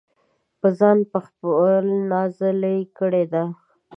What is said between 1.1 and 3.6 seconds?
پۀ خپله نازلې کړي دي-